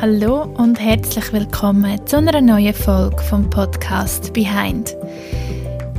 Hallo 0.00 0.44
und 0.58 0.78
herzlich 0.78 1.32
willkommen 1.32 2.06
zu 2.06 2.18
einer 2.18 2.40
neuen 2.40 2.72
Folge 2.72 3.20
vom 3.20 3.50
Podcast 3.50 4.32
Behind. 4.32 4.96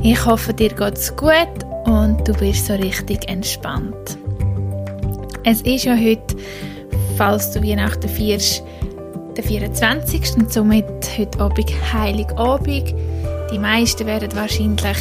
Ich 0.02 0.24
hoffe, 0.24 0.54
dir 0.54 0.70
geht's 0.70 1.14
gut 1.14 1.66
und 1.84 2.26
du 2.26 2.32
bist 2.32 2.64
so 2.64 2.72
richtig 2.72 3.28
entspannt. 3.28 4.16
Es 5.44 5.60
ist 5.60 5.84
ja 5.84 5.94
heute, 5.94 6.34
falls 7.18 7.52
du 7.52 7.62
Weihnachten 7.62 8.08
feierst, 8.08 8.62
der 9.36 9.44
24. 9.44 10.36
und 10.38 10.50
somit 10.50 10.86
heute 11.18 11.38
Abend 11.38 11.70
Heiligabend. 11.92 12.94
Die 13.52 13.58
meisten 13.58 14.06
werden 14.06 14.34
wahrscheinlich 14.34 14.96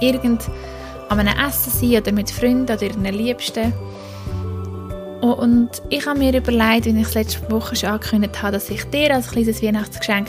irgend 0.00 0.48
an 1.10 1.20
einem 1.20 1.34
Essen 1.46 1.72
sein 1.72 2.00
oder 2.00 2.12
mit 2.12 2.30
Freunden 2.30 2.72
oder 2.72 2.84
ihren 2.84 3.04
Liebsten. 3.04 3.74
Und 5.20 5.70
ich 5.90 6.06
habe 6.06 6.18
mir 6.18 6.36
überlegt, 6.36 6.86
wie 6.86 6.90
ich 6.90 7.08
es 7.08 7.14
letzte 7.14 7.50
Woche 7.50 7.74
schon 7.74 7.90
angekündigt 7.90 8.40
habe, 8.40 8.52
dass 8.52 8.70
ich 8.70 8.84
dir 8.84 9.14
als 9.14 9.30
kleines 9.30 9.62
Weihnachtsgeschenk 9.62 10.28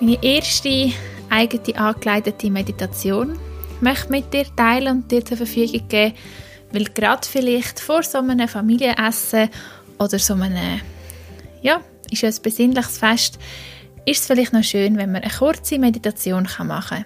meine 0.00 0.22
erste 0.22 0.92
eigene 1.30 1.78
angeleitete 1.78 2.50
Meditation 2.50 3.38
möchte 3.80 4.10
mit 4.10 4.32
dir 4.32 4.44
teilen 4.56 4.98
und 4.98 5.10
dir 5.10 5.24
zur 5.24 5.38
Verfügung 5.38 5.88
geben, 5.88 6.14
weil 6.72 6.84
gerade 6.84 7.26
vielleicht 7.26 7.80
vor 7.80 8.02
so 8.02 8.18
einem 8.18 8.46
Familienessen 8.46 9.48
oder 9.98 10.18
so 10.18 10.34
einem, 10.34 10.80
ja, 11.62 11.80
ist 12.10 12.22
ja 12.22 12.28
ein 12.28 12.42
besinnliches 12.42 12.98
Fest, 12.98 13.38
ist 14.04 14.20
es 14.20 14.26
vielleicht 14.26 14.52
noch 14.52 14.62
schön, 14.62 14.96
wenn 14.96 15.12
man 15.12 15.22
eine 15.22 15.32
kurze 15.32 15.78
Meditation 15.78 16.46
machen 16.58 16.84
kann. 16.88 17.04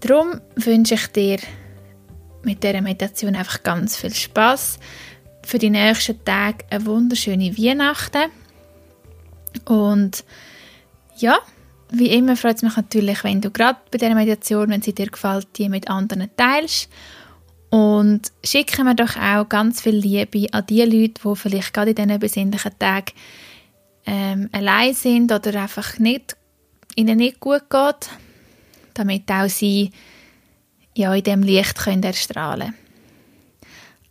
Darum 0.00 0.40
wünsche 0.56 0.94
ich 0.94 1.06
dir 1.08 1.38
mit 2.42 2.62
dieser 2.62 2.80
Meditation 2.80 3.36
einfach 3.36 3.62
ganz 3.62 3.96
viel 3.96 4.12
Spaß 4.12 4.80
für 5.44 5.58
die 5.58 5.70
nächsten 5.70 6.24
Tage 6.24 6.64
eine 6.70 6.86
wunderschöne 6.86 7.56
Weihnachten. 7.56 8.30
Und 9.64 10.24
ja, 11.16 11.38
wie 11.90 12.08
immer 12.08 12.36
freut 12.36 12.56
es 12.56 12.62
mich 12.62 12.76
natürlich, 12.76 13.22
wenn 13.22 13.40
du 13.40 13.50
gerade 13.50 13.78
bei 13.90 13.98
dieser 13.98 14.14
Meditation, 14.14 14.70
wenn 14.70 14.82
sie 14.82 14.94
dir 14.94 15.06
gefällt, 15.06 15.46
die 15.58 15.68
mit 15.68 15.88
anderen 15.90 16.30
teilst. 16.36 16.88
Und 17.70 18.32
schicke 18.44 18.84
mir 18.84 18.94
doch 18.94 19.16
auch 19.16 19.48
ganz 19.48 19.80
viel 19.80 19.96
Liebe 19.96 20.46
an 20.52 20.66
die 20.66 20.82
Leute, 20.82 21.20
die 21.24 21.36
vielleicht 21.36 21.72
gerade 21.72 21.90
in 21.90 21.96
diesen 21.96 22.18
besinnlichen 22.18 22.78
Tagen 22.78 23.12
ähm, 24.04 24.48
allein 24.52 24.94
sind 24.94 25.32
oder 25.32 25.62
einfach 25.62 25.98
nicht, 25.98 26.36
ihnen 26.96 27.18
nicht 27.18 27.40
gut 27.40 27.70
geht, 27.70 28.10
damit 28.94 29.30
auch 29.30 29.48
sie 29.48 29.90
ja, 30.94 31.14
in 31.14 31.22
diesem 31.22 31.42
Licht 31.42 31.78
können 31.78 32.02
erstrahlen 32.02 32.68
können. 32.68 32.81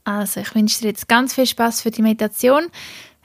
Also, 0.04 0.40
ich 0.40 0.56
wünsche 0.56 0.82
dir 0.82 0.88
jetzt 0.88 1.08
ganz 1.08 1.36
viel 1.36 1.46
Spaß 1.46 1.82
für 1.82 1.92
die 1.92 2.02
Meditation. 2.02 2.68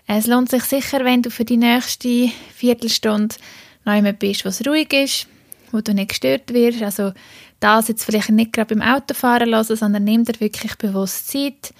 Es 0.06 0.26
lohnt 0.26 0.50
sich 0.50 0.62
sicher, 0.64 1.04
wenn 1.04 1.22
du 1.22 1.30
für 1.30 1.44
die 1.44 1.56
nächste 1.56 2.30
Viertelstunde 2.54 3.36
noch 3.84 3.94
jemand 3.94 4.18
bist, 4.18 4.44
was 4.44 4.66
ruhig 4.66 4.92
ist, 4.92 5.26
wo 5.72 5.80
du 5.80 5.94
nicht 5.94 6.10
gestört 6.10 6.52
wirst. 6.52 6.82
Also, 6.82 7.12
das 7.60 7.88
jetzt 7.88 8.04
vielleicht 8.04 8.30
nicht 8.30 8.52
gerade 8.52 8.74
beim 8.74 8.86
Autofahren 8.86 9.48
lassen, 9.48 9.76
sondern 9.76 10.04
nimm 10.04 10.24
dir 10.24 10.38
wirklich 10.40 10.76
bewusst 10.76 11.28
Zeit. 11.28 11.72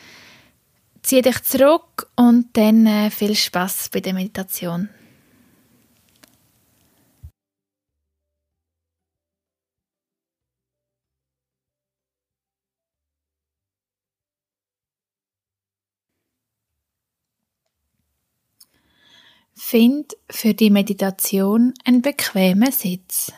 Zieh 1.03 1.23
dich 1.23 1.43
zurück 1.45 2.09
und 2.17 2.49
dann 2.55 2.87
äh, 2.87 3.11
viel 3.11 3.35
Spaß 3.35 3.91
bei 3.93 4.01
der 4.01 4.15
Meditation. 4.15 4.89
Find 19.59 20.15
für 20.31 20.53
die 20.53 20.69
Meditation 20.69 21.73
einen 21.87 22.03
bequemen 22.03 22.71
Sitz. 22.71 23.33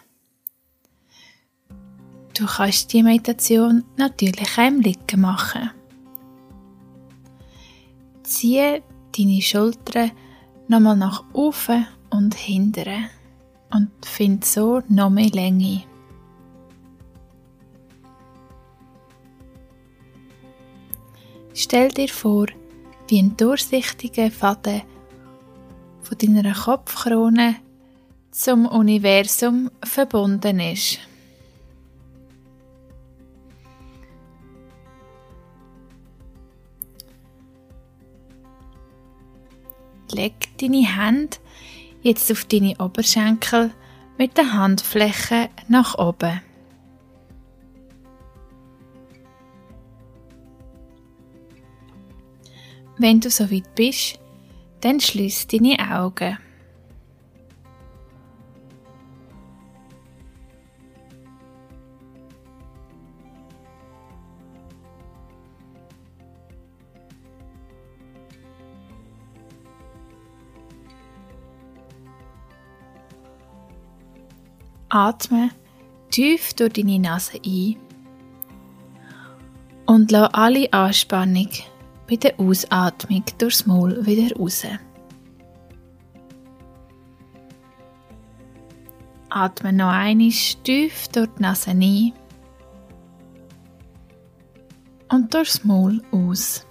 Du 2.37 2.45
kannst 2.45 2.93
die 2.93 3.05
Meditation 3.05 3.85
natürlich 3.97 4.59
auch 4.59 4.67
im 4.67 4.81
Liegen 4.81 5.21
machen. 5.21 5.71
Ziehe 8.25 8.83
deine 9.17 9.41
Schultern 9.41 10.11
nochmal 10.67 10.97
nach 10.97 11.23
oben 11.33 11.87
und 12.11 12.35
hinten 12.35 13.09
und 13.73 13.91
find 14.05 14.45
so 14.45 14.83
noch 14.89 15.11
mehr 15.11 15.31
Länge. 15.31 15.85
Stell 21.55 21.91
dir 21.91 22.09
vor, 22.09 22.47
wie 23.07 23.21
ein 23.21 23.37
durchsichtiger 23.37 24.33
Faden 24.33 24.83
von 26.09 26.17
deiner 26.17 26.55
Kopfkrone 26.55 27.57
zum 28.31 28.65
Universum 28.65 29.71
verbunden 29.85 30.59
ist. 30.59 30.99
Leg 40.11 40.33
deine 40.59 40.87
Hände 40.87 41.37
jetzt 42.01 42.33
auf 42.33 42.45
deine 42.47 42.75
Oberschenkel 42.79 43.71
mit 44.17 44.39
der 44.39 44.55
Handfläche 44.55 45.51
nach 45.69 45.99
oben. 45.99 46.41
Wenn 52.97 53.21
du 53.21 53.31
so 53.31 53.51
weit 53.51 53.75
bist, 53.75 54.19
dann 54.81 55.01
schließ 55.01 55.47
deine 55.49 55.77
Augen. 55.79 56.39
Atme 74.91 75.51
tief 76.11 76.55
durch 76.55 76.73
deine 76.73 76.99
Nase 76.99 77.39
ein 77.45 77.77
und 79.87 80.11
lass 80.11 80.33
alle 80.33 80.73
Anspannung 80.73 81.51
bei 82.09 82.17
der 82.17 82.41
Ausatmung 82.41 83.25
durchs 83.37 83.67
Maul 83.67 84.05
wieder 84.07 84.35
raus. 84.37 84.65
Atme 89.31 89.73
noch 89.75 89.93
einmal 89.93 90.31
tief 90.65 91.09
durch 91.09 91.29
die 91.37 91.43
Nase 91.43 91.71
ein 91.71 92.13
und 95.11 95.33
durchs 95.35 95.65
Maul 95.65 96.03
aus. 96.11 96.67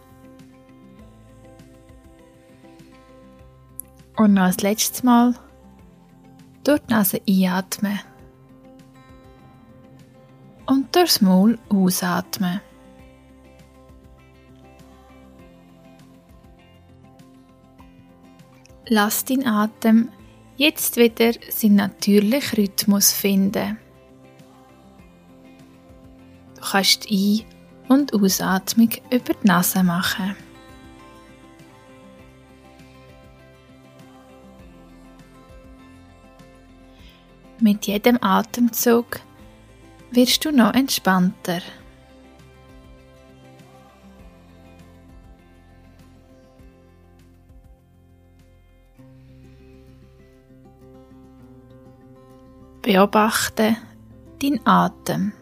Und 4.16 4.34
noch 4.34 4.44
ein 4.44 4.56
letztes 4.62 5.04
Mal 5.04 5.36
durch 6.64 6.80
die 6.80 6.94
Nase 6.94 7.22
einatmen 7.30 8.00
und 10.66 10.96
durchs 10.96 11.22
Maul 11.22 11.60
ausatmen. 11.70 12.60
Lass 18.90 19.26
deinen 19.26 19.46
Atem 19.46 20.10
jetzt 20.56 20.96
wieder 20.96 21.34
seinen 21.50 21.76
natürlichen 21.76 22.58
Rhythmus 22.58 23.12
finden. 23.12 23.78
Du 26.56 26.62
kannst 26.62 27.10
die 27.10 27.44
Ein- 27.44 27.58
und 27.90 28.14
Ausatmung 28.14 28.90
über 29.12 29.34
die 29.34 29.48
Nase 29.48 29.84
machen. 29.84 30.36
Mit 37.60 37.88
jedem 37.88 38.20
Atemzug 38.22 39.20
wirst 40.12 40.46
du 40.46 40.52
noch 40.52 40.74
entspannter. 40.74 41.62
Beobachte 52.88 53.76
deinen 54.42 54.66
Atem. 54.66 55.34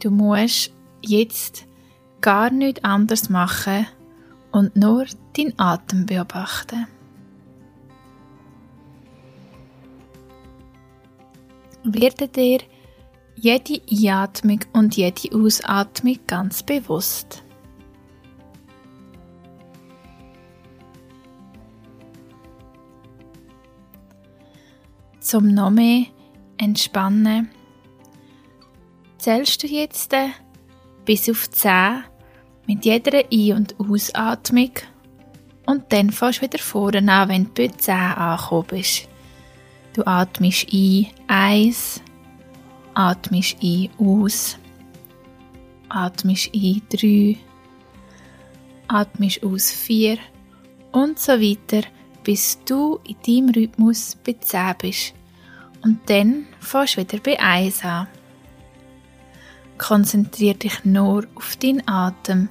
Du 0.00 0.12
musst 0.12 0.72
jetzt 1.00 1.66
gar 2.20 2.50
nichts 2.50 2.84
anderes 2.84 3.30
machen 3.30 3.84
und 4.52 4.76
nur 4.76 5.06
deinen 5.36 5.58
Atem 5.58 6.06
beobachten. 6.06 6.86
Werde 11.82 12.28
dir 12.28 12.60
jede 13.34 13.82
Einatmung 13.90 14.60
und 14.72 14.96
jede 14.96 15.34
Ausatmung 15.36 16.18
ganz 16.28 16.62
bewusst. 16.62 17.41
Zum 25.22 25.54
noch 25.54 25.70
mehr 25.70 26.06
entspannen, 26.58 27.50
zählst 29.18 29.62
du 29.62 29.66
jetzt 29.66 30.14
bis 31.04 31.28
auf 31.28 31.50
10 31.50 32.04
mit 32.66 32.84
jeder 32.84 33.24
Ein- 33.32 33.56
und 33.56 33.80
Ausatmung? 33.80 34.72
Und 35.66 35.92
dann 35.92 36.10
fährst 36.10 36.38
du 36.38 36.42
wieder 36.42 36.58
vorne 36.58 37.12
an, 37.12 37.28
wenn 37.28 37.44
du 37.44 37.50
bei 37.54 37.68
10 37.68 37.94
angekommen 37.94 38.66
bist. 38.68 39.08
Du 39.94 40.06
atmest 40.06 40.66
ein, 40.72 41.06
1, 41.28 42.02
atmest 42.94 43.56
ein, 43.62 43.90
aus, 43.98 44.58
atmest 45.88 46.50
ein, 46.54 46.82
3, 46.90 47.36
atmest 48.88 49.42
aus, 49.44 49.70
4 49.70 50.18
und 50.92 51.18
so 51.18 51.32
weiter, 51.32 51.86
bis 52.24 52.58
du 52.64 53.00
in 53.06 53.16
deinem 53.26 53.54
Rhythmus 53.54 54.16
bei 54.24 54.34
10 54.34 54.74
bist. 54.80 55.14
Und 55.82 55.98
dann 56.06 56.46
fährst 56.60 56.96
du 56.96 57.00
wieder 57.00 57.18
bei 57.18 57.38
1 57.38 57.84
an. 57.84 58.06
Konzentriere 59.78 60.56
dich 60.56 60.84
nur 60.84 61.26
auf 61.34 61.56
deinen 61.56 61.86
Atem. 61.88 62.48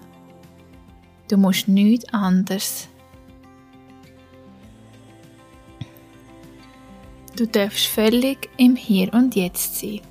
Du 1.29 1.38
musst 1.38 1.68
nichts 1.68 2.13
anderes. 2.13 2.89
Du 7.38 7.47
darfst 7.47 7.85
völlig 7.85 8.50
im 8.57 8.75
Hier 8.75 9.13
und 9.13 9.35
Jetzt 9.35 9.79
sein. 9.79 10.01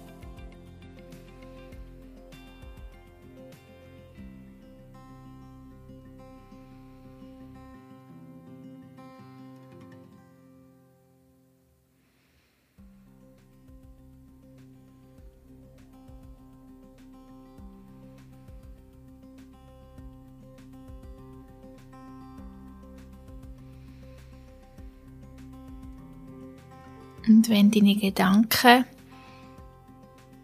Und 27.27 27.49
wenn 27.49 27.71
deine 27.71 27.97
Gedanken 27.97 28.85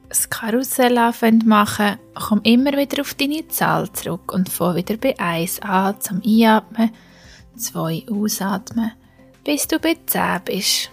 das 0.09 0.31
Karussell 0.31 0.99
machen, 1.45 1.97
komm 2.15 2.41
immer 2.43 2.77
wieder 2.77 3.01
auf 3.01 3.15
deine 3.15 3.47
Zahl 3.49 3.93
zurück 3.93 4.33
und 4.33 4.49
fahr 4.49 4.77
wieder 4.77 4.97
bei 4.97 5.19
1 5.19 5.61
an 5.63 6.01
zum 6.01 6.23
Einatmen, 6.25 6.91
2 7.57 8.07
ausatmen, 8.11 8.93
bis 9.45 9.67
du 9.67 9.79
bei 9.79 9.97
10 10.07 10.41
bist. 10.45 10.91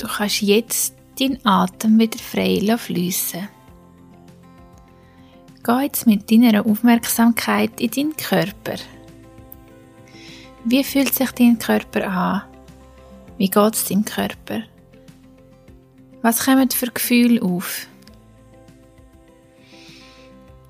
Du 0.00 0.06
kannst 0.06 0.40
jetzt 0.40 0.94
deinen 1.18 1.44
Atem 1.44 1.98
wieder 1.98 2.18
frei 2.18 2.74
fließen. 2.78 3.48
Geh 5.62 5.82
jetzt 5.82 6.06
mit 6.06 6.30
deiner 6.30 6.64
Aufmerksamkeit 6.64 7.78
in 7.78 7.90
deinen 7.90 8.16
Körper. 8.16 8.76
Wie 10.64 10.82
fühlt 10.84 11.14
sich 11.14 11.30
dein 11.32 11.58
Körper 11.58 12.08
an? 12.08 12.42
Wie 13.36 13.50
geht 13.50 13.74
es 13.74 13.84
deinem 13.84 14.06
Körper? 14.06 14.62
Was 16.22 16.46
kommen 16.46 16.70
für 16.70 16.90
Gefühle 16.90 17.42
auf? 17.42 17.86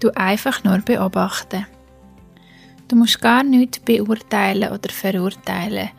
Du 0.01 0.11
einfach 0.17 0.65
nur 0.65 0.79
beobachten. 0.79 1.67
Du 2.89 2.97
musst 2.97 3.21
gar 3.21 3.45
nichts 3.45 3.79
beurteilen 3.79 4.73
oder 4.73 4.91
verurteilen, 4.91 5.91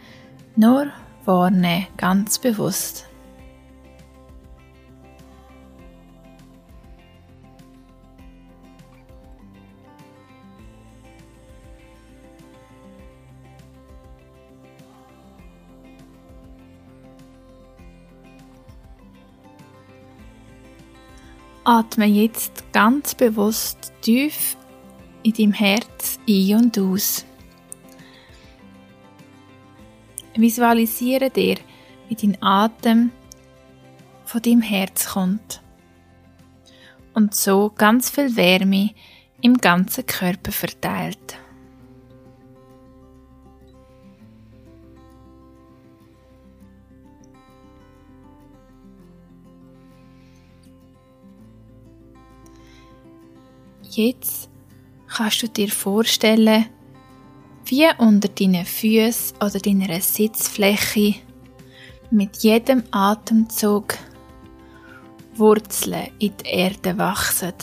nur 0.58 0.88
wahrnehmen, 1.24 1.88
ganz 1.96 2.38
bewusst. 2.38 3.08
Atme 21.72 22.06
jetzt 22.06 22.74
ganz 22.74 23.16
bewusst 23.16 23.94
tief 24.02 24.58
in 25.24 25.32
deinem 25.32 25.54
Herz 25.54 26.20
ein 26.28 26.56
und 26.56 26.78
aus. 26.78 27.26
Visualisiere 30.36 31.30
dir, 31.30 31.56
wie 32.10 32.16
dein 32.16 32.44
Atem 32.44 33.12
von 34.26 34.42
deinem 34.42 34.62
Herz 34.62 35.14
kommt 35.14 35.62
und 37.14 37.34
so 37.34 37.72
ganz 37.74 38.10
viel 38.10 38.36
Wärme 38.36 38.90
im 39.40 39.56
ganzen 39.56 40.06
Körper 40.06 40.52
verteilt. 40.52 41.38
Jetzt 53.94 54.50
kannst 55.14 55.44
du 55.44 55.50
dir 55.50 55.68
vorstellen, 55.68 56.68
wie 57.66 57.90
unter 57.98 58.30
deinen 58.30 58.66
Füßen 58.66 59.36
oder 59.42 59.60
deiner 59.60 60.00
Sitzfläche 60.00 61.16
mit 62.10 62.38
jedem 62.38 62.84
Atemzug 62.92 63.98
Wurzeln 65.36 66.08
in 66.20 66.32
die 66.38 66.50
Erde 66.50 66.98
wachsen. 66.98 67.54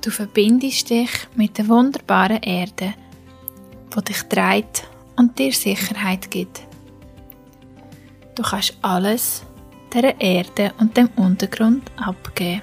Du 0.00 0.10
verbindest 0.10 0.88
dich 0.88 1.10
mit 1.34 1.58
der 1.58 1.68
wunderbaren 1.68 2.42
Erde, 2.42 2.94
die 3.94 4.04
dich 4.04 4.22
trägt 4.22 4.88
und 5.16 5.38
dir 5.38 5.52
Sicherheit 5.52 6.30
gibt. 6.30 6.73
Du 8.34 8.42
kannst 8.42 8.76
alles 8.82 9.44
der 9.92 10.20
Erde 10.20 10.72
und 10.80 10.96
dem 10.96 11.08
Untergrund 11.16 11.90
abgeben. 11.96 12.62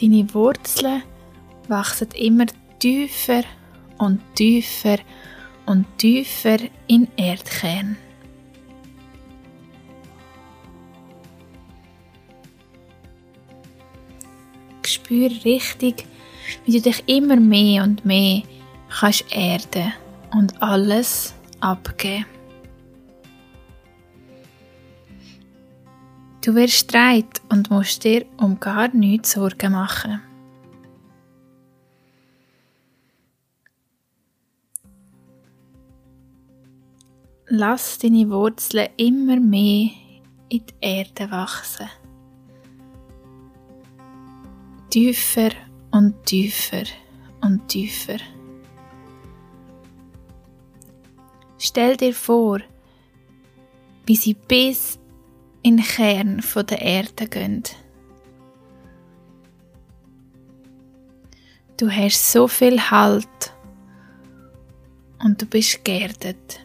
Deine 0.00 0.34
Wurzeln 0.34 1.02
wachsen 1.68 2.08
immer 2.14 2.46
tiefer 2.78 3.42
und 3.98 4.20
tiefer 4.34 4.98
und 5.64 5.86
tiefer 5.98 6.58
in 6.86 7.08
Erdkern. 7.16 7.96
ich 14.86 15.44
richtig, 15.44 16.06
wie 16.64 16.72
du 16.72 16.80
dich 16.80 17.02
immer 17.06 17.36
mehr 17.36 17.82
und 17.82 18.04
mehr 18.04 18.42
kannst 18.88 19.24
erden 19.34 19.92
und 20.32 20.62
alles 20.62 21.34
abgeben. 21.60 22.26
Du 26.44 26.54
wirst 26.54 26.74
Streit 26.74 27.42
und 27.48 27.70
musst 27.70 28.04
dir 28.04 28.24
um 28.36 28.60
gar 28.60 28.94
nichts 28.94 29.32
Sorgen 29.32 29.72
machen. 29.72 30.22
Lass 37.48 37.98
deine 37.98 38.28
Wurzeln 38.28 38.88
immer 38.96 39.40
mehr 39.40 39.90
in 40.48 40.66
die 40.66 40.74
Erde 40.80 41.30
wachsen. 41.30 41.88
Tiefer 44.96 45.50
und 45.90 46.24
tiefer 46.24 46.84
und 47.42 47.68
tiefer. 47.68 48.16
Stell 51.58 51.98
dir 51.98 52.14
vor, 52.14 52.60
wie 54.06 54.16
sie 54.16 54.32
bis 54.32 54.98
in 55.60 55.76
den 55.76 55.84
Kern 55.84 56.42
der 56.66 56.80
Erde 56.80 57.28
gehen. 57.28 57.62
Du 61.76 61.90
hast 61.90 62.32
so 62.32 62.48
viel 62.48 62.80
Halt 62.90 63.52
und 65.22 65.42
du 65.42 65.44
bist 65.44 65.84
geerdet. 65.84 66.60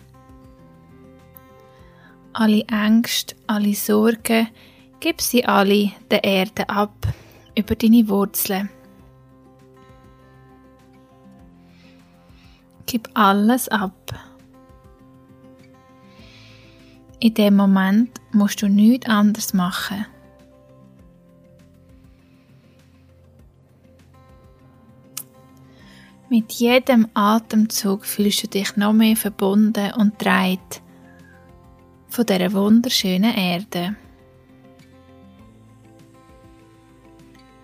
Alle 2.32 2.64
Ängste, 2.70 3.36
alle 3.48 3.74
Sorgen, 3.74 4.48
gib 5.02 5.20
sie 5.20 5.44
alle 5.44 5.92
der 6.10 6.24
Erde 6.24 6.70
ab 6.70 6.96
über 7.56 7.76
deine 7.76 8.08
Wurzeln. 8.08 8.70
Gib 12.86 13.10
alles 13.14 13.68
ab. 13.70 13.94
In 17.20 17.34
dem 17.36 17.56
Moment 17.56 18.20
musst 18.32 18.62
du 18.62 18.68
nichts 18.68 19.08
anderes 19.08 19.54
machen. 19.54 20.06
Mit 26.30 26.52
jedem 26.54 27.08
Atemzug 27.14 28.06
fühlst 28.06 28.44
du 28.44 28.48
dich 28.48 28.78
noch 28.78 28.94
mehr 28.94 29.16
verbunden 29.18 29.92
und 29.98 30.14
dreit 30.18 30.82
von 32.08 32.26
dieser 32.26 32.54
wunderschönen 32.54 33.36
Erde. 33.36 33.96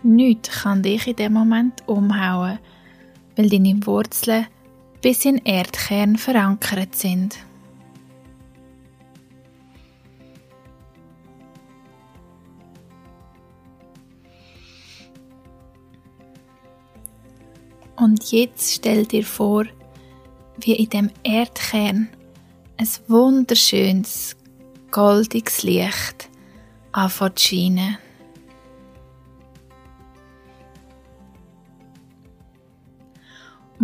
Nichts 0.07 0.61
kann 0.61 0.83
dich 0.83 1.05
in 1.05 1.17
dem 1.17 1.33
Moment 1.33 1.83
umhauen, 1.85 2.59
weil 3.35 3.49
deine 3.49 3.85
Wurzeln 3.85 4.47
bis 5.01 5.25
in 5.25 5.35
den 5.35 5.45
Erdkern 5.45 6.15
verankert 6.15 6.95
sind. 6.95 7.37
Und 17.97 18.31
jetzt 18.31 18.75
stell 18.75 19.05
dir 19.05 19.25
vor, 19.25 19.65
wie 20.61 20.75
in 20.75 20.89
dem 20.89 21.11
Erdkern 21.23 22.07
ein 22.77 22.89
wunderschönes, 23.09 24.37
goldiges 24.89 25.63
Licht 25.63 26.29
anfängt 26.93 27.39
zu 27.39 27.49
scheinen. 27.49 27.97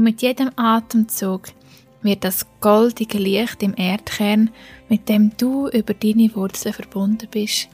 Und 0.04 0.10
mit 0.10 0.22
jedem 0.22 0.52
Atemzug 0.58 1.44
wird 2.02 2.26
das 2.26 2.46
goldige 2.60 3.18
Licht 3.18 3.64
im 3.64 3.74
Erdkern, 3.74 4.50
mit 4.90 5.08
dem 5.08 5.32
du 5.38 5.70
über 5.70 5.94
deine 5.94 6.36
Wurzeln 6.36 6.74
verbunden 6.74 7.30
bist, 7.32 7.70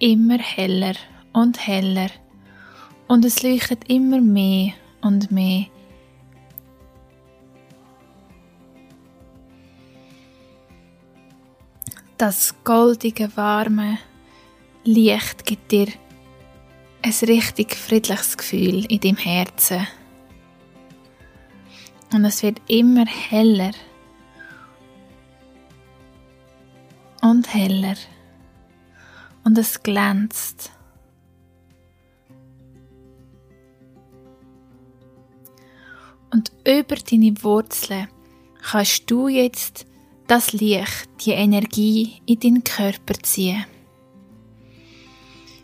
immer 0.00 0.38
heller 0.38 0.94
und 1.32 1.64
heller. 1.64 2.08
Und 3.06 3.24
es 3.24 3.44
leuchtet 3.44 3.88
immer 3.88 4.20
mehr 4.20 4.72
und 5.02 5.30
mehr. 5.30 5.66
Das 12.18 12.56
goldige, 12.64 13.36
warme 13.36 13.98
Licht 14.82 15.46
gibt 15.46 15.70
dir 15.70 15.86
ein 17.02 17.14
richtig 17.22 17.76
friedliches 17.76 18.36
Gefühl 18.36 18.84
in 18.86 18.98
deinem 18.98 19.16
Herzen. 19.18 19.86
Und 22.12 22.24
es 22.24 22.42
wird 22.42 22.60
immer 22.68 23.06
heller 23.06 23.72
und 27.22 27.52
heller. 27.54 27.96
Und 29.44 29.56
es 29.56 29.82
glänzt. 29.82 30.70
Und 36.30 36.52
über 36.66 36.96
deine 36.96 37.34
Wurzeln 37.42 38.08
kannst 38.62 39.10
du 39.10 39.28
jetzt 39.28 39.86
das 40.26 40.52
Licht, 40.52 41.08
die 41.20 41.32
Energie 41.32 42.22
in 42.26 42.40
deinen 42.40 42.64
Körper 42.64 43.14
ziehen. 43.22 43.64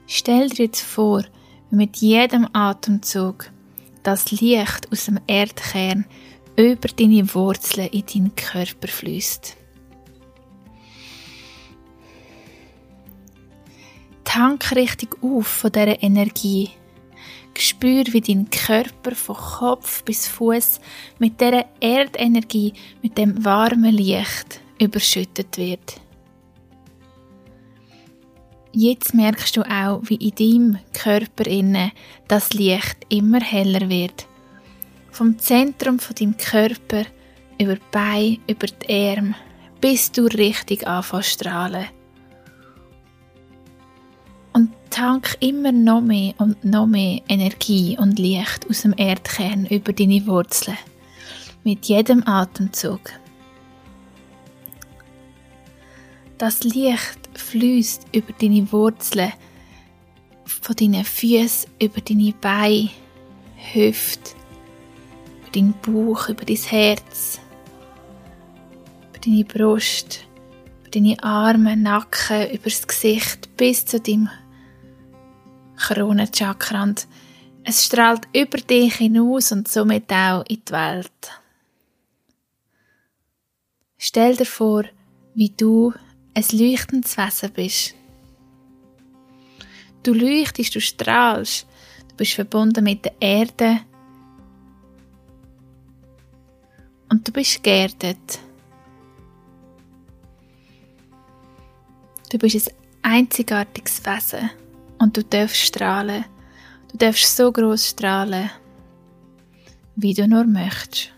Stell 0.07 0.49
dir 0.49 0.64
jetzt 0.64 0.83
vor, 0.83 1.23
wie 1.71 1.76
mit 1.76 1.97
jedem 1.99 2.49
Atemzug 2.52 3.50
das 4.02 4.31
Licht 4.31 4.90
aus 4.90 5.07
dem 5.07 5.21
Erdkern 5.26 6.07
über 6.59 6.88
deine 6.88 7.35
Wurzeln 7.35 7.88
in 7.88 8.05
deinen 8.05 8.37
Körper 8.37 8.88
fließt. 8.88 9.57
Tank 14.25 14.75
richtig 14.75 15.23
auf 15.23 15.47
von 15.47 15.73
dieser 15.73 16.03
Energie 16.03 16.71
Spür, 17.61 18.05
wie 18.12 18.21
dein 18.21 18.49
Körper 18.50 19.15
von 19.15 19.35
Kopf 19.35 20.05
bis 20.05 20.29
Fuß 20.29 20.81
mit 21.19 21.41
der 21.41 21.67
Erdenergie, 21.81 22.73
mit 23.03 23.19
dem 23.19 23.45
warmen 23.45 23.93
Licht 23.93 24.61
überschüttet 24.81 25.59
wird. 25.59 26.00
Jetzt 28.73 29.12
merkst 29.12 29.57
du 29.57 29.62
auch, 29.62 30.03
wie 30.05 30.15
in 30.17 30.35
deinem 30.37 30.79
Körper 30.93 31.47
inne 31.47 31.91
das 32.29 32.53
Licht 32.53 32.99
immer 33.09 33.41
heller 33.41 33.88
wird. 33.88 34.29
Vom 35.19 35.37
Zentrum 35.37 35.99
von 35.99 36.15
deinem 36.15 36.37
Körper 36.37 37.05
über 37.61 37.75
die 37.75 37.81
Beine, 37.91 38.39
über 38.47 38.69
die 38.69 39.09
Arme, 39.09 39.35
bis 39.81 40.13
du 40.13 40.27
richtig 40.27 40.87
anfängst 40.87 41.31
strahlen. 41.31 41.87
tank 44.91 45.37
immer 45.41 45.73
noch 45.73 46.01
mehr 46.01 46.35
und 46.39 46.65
noch 46.65 46.87
mehr 46.87 47.21
Energie 47.29 47.97
und 47.99 48.19
Licht 48.19 48.69
aus 48.71 48.83
dem 48.83 48.95
Erdkern 48.97 49.67
über 49.67 49.93
deine 49.93 50.25
Wurzeln. 50.27 50.79
Mit 51.65 51.87
jedem 51.87 52.27
Atemzug. 52.27 53.01
Das 56.39 56.63
Licht 56.63 57.19
fließt 57.35 58.07
über 58.13 58.33
deine 58.41 58.71
Wurzeln, 58.71 59.33
von 60.45 60.77
deinen 60.77 61.05
Füßen 61.05 61.71
über 61.83 62.01
deine 62.01 62.33
Beine, 62.41 62.91
Hüfte, 63.73 64.38
über 65.49 65.52
deinen 65.52 65.75
Bauch, 65.81 66.28
über 66.28 66.45
dein 66.45 66.57
Herz, 66.57 67.40
über 69.09 69.19
deine 69.19 69.45
Brust, 69.45 70.26
über 70.81 70.90
deine 70.90 71.23
Arme, 71.23 71.76
Nacken, 71.76 72.50
über 72.50 72.64
das 72.64 72.87
Gesicht 72.87 73.57
bis 73.57 73.85
zu 73.87 74.00
deinem 74.00 74.28
Kronenchakra 75.76 76.83
und 76.83 77.07
es 77.64 77.85
strahlt 77.85 78.28
über 78.35 78.59
dich 78.59 78.97
hinaus 78.97 79.52
und 79.52 79.69
somit 79.69 80.12
auch 80.12 80.45
in 80.49 80.62
die 80.67 80.73
Welt. 80.73 81.33
Stell 83.97 84.37
dir 84.37 84.47
vor, 84.47 84.85
wie 85.35 85.50
du 85.50 85.93
ein 86.35 86.45
leuchtendes 86.52 87.17
Wesen 87.17 87.52
bist. 87.52 87.95
Du 90.02 90.14
leuchtest, 90.14 90.75
du 90.75 90.81
strahlst, 90.81 91.67
du 92.09 92.17
bist 92.17 92.33
verbunden 92.33 92.85
mit 92.85 93.05
der 93.05 93.14
Erde 93.21 93.81
und 97.11 97.27
du 97.27 97.33
bist 97.33 97.62
geerdet. 97.62 98.38
Du 102.31 102.38
bist 102.38 102.69
ein 102.69 102.75
einzigartiges 103.03 104.05
Wesen. 104.05 104.50
Und 104.99 105.17
du 105.17 105.23
darfst 105.23 105.57
strahlen. 105.57 106.25
Du 106.91 106.99
darfst 106.99 107.37
so 107.37 107.53
groß 107.53 107.88
strahlen, 107.88 108.50
wie 109.97 110.15
du 110.15 110.27
nur 110.27 110.45
möchtest. 110.45 111.12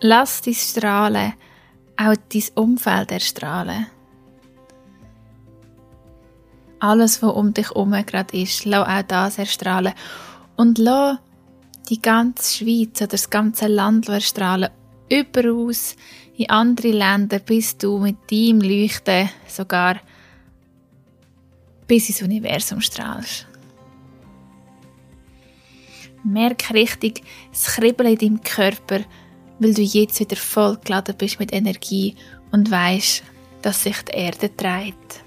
Lass 0.00 0.42
dein 0.42 0.54
Strahlen 0.54 1.34
auch 1.96 2.16
dein 2.28 2.42
Umfeld 2.56 3.12
erstrahlen. 3.12 3.86
Alles, 6.82 7.22
was 7.22 7.32
um 7.34 7.54
dich 7.54 7.68
herum 7.68 7.92
gerade 7.92 8.36
ist, 8.36 8.64
lass 8.64 8.88
auch 8.88 9.06
das 9.06 9.38
erstrahlen. 9.38 9.94
Und 10.56 10.78
lass 10.78 11.18
die 11.88 12.02
ganze 12.02 12.58
Schweiz 12.58 13.00
oder 13.00 13.06
das 13.06 13.30
ganze 13.30 13.68
Land 13.68 14.08
erstrahlen. 14.08 14.68
Überaus 15.08 15.94
in 16.36 16.50
andere 16.50 16.90
Länder 16.90 17.38
bist 17.38 17.84
du 17.84 17.98
mit 17.98 18.16
deinem 18.28 18.60
Leuchten 18.60 19.30
sogar 19.46 20.00
bis 21.86 22.08
ins 22.08 22.22
Universum 22.22 22.80
strahlst. 22.80 23.46
Merk 26.24 26.74
richtig 26.74 27.22
das 27.52 27.76
Kribbeln 27.76 28.14
in 28.14 28.18
deinem 28.18 28.42
Körper, 28.42 29.04
weil 29.60 29.74
du 29.74 29.82
jetzt 29.82 30.18
wieder 30.18 30.36
vollgeladen 30.36 31.14
bist 31.16 31.38
mit 31.38 31.52
Energie 31.52 32.16
und 32.50 32.72
weißt, 32.72 33.22
dass 33.62 33.84
sich 33.84 34.02
die 34.02 34.16
Erde 34.16 34.48
dreht. 34.48 35.22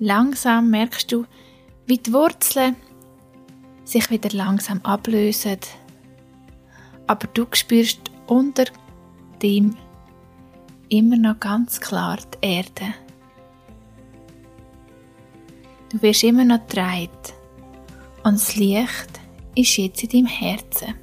Langsam 0.00 0.70
merkst 0.70 1.10
du, 1.10 1.26
wie 1.86 1.98
die 1.98 2.12
Wurzeln 2.12 2.76
sich 3.84 4.10
wieder 4.10 4.30
langsam 4.30 4.80
ablösen, 4.82 5.58
aber 7.06 7.26
du 7.28 7.46
spürst 7.52 8.00
unter 8.26 8.66
dem 9.42 9.76
immer 10.88 11.16
noch 11.16 11.40
ganz 11.40 11.80
klar 11.80 12.18
die 12.34 12.46
Erde. 12.46 12.94
Du 15.90 16.00
wirst 16.02 16.22
immer 16.22 16.44
noch 16.44 16.66
dreit 16.66 17.34
und 18.22 18.34
das 18.34 18.56
Licht 18.56 19.20
ist 19.54 19.76
jetzt 19.78 20.02
in 20.04 20.10
deinem 20.10 20.26
Herzen. 20.26 20.94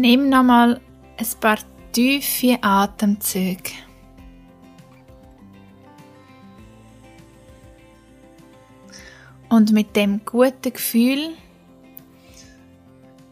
Nimm 0.00 0.28
nochmal 0.28 0.80
ein 1.16 1.26
paar 1.40 1.58
tiefe 1.90 2.56
Atemzüge. 2.62 3.72
Und 9.48 9.72
mit 9.72 9.96
dem 9.96 10.24
guten 10.24 10.72
Gefühl 10.72 11.30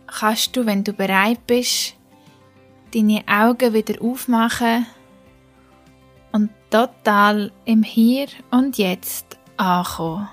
kannst 0.08 0.56
du, 0.56 0.66
wenn 0.66 0.82
du 0.82 0.92
bereit 0.92 1.46
bist, 1.46 1.94
deine 2.92 3.22
Augen 3.28 3.72
wieder 3.72 4.02
aufmachen 4.02 4.86
und 6.32 6.50
total 6.70 7.52
im 7.64 7.84
Hier 7.84 8.26
und 8.50 8.76
Jetzt 8.76 9.38
ankommen. 9.56 10.28